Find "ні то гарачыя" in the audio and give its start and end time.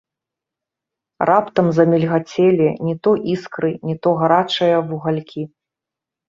3.91-4.75